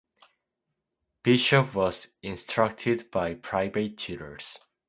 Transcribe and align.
Bishop 1.21 1.75
was 1.75 2.15
instructed 2.23 3.11
by 3.11 3.35
private 3.35 3.99
tutors. 3.99 4.57